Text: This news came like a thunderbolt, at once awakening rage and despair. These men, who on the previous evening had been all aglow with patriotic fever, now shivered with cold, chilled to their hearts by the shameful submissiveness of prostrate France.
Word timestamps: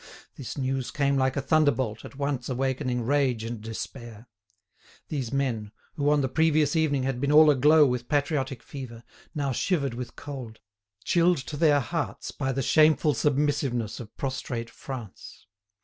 This 0.35 0.57
news 0.57 0.89
came 0.89 1.15
like 1.15 1.37
a 1.37 1.43
thunderbolt, 1.43 2.03
at 2.03 2.15
once 2.15 2.49
awakening 2.49 3.03
rage 3.03 3.43
and 3.43 3.61
despair. 3.61 4.27
These 5.09 5.31
men, 5.31 5.71
who 5.93 6.09
on 6.09 6.21
the 6.21 6.27
previous 6.27 6.75
evening 6.75 7.03
had 7.03 7.21
been 7.21 7.31
all 7.31 7.51
aglow 7.51 7.85
with 7.85 8.09
patriotic 8.09 8.63
fever, 8.63 9.03
now 9.35 9.51
shivered 9.51 9.93
with 9.93 10.15
cold, 10.15 10.59
chilled 11.03 11.37
to 11.45 11.55
their 11.55 11.79
hearts 11.81 12.31
by 12.31 12.51
the 12.51 12.63
shameful 12.63 13.13
submissiveness 13.13 13.99
of 13.99 14.17
prostrate 14.17 14.71
France. 14.71 15.45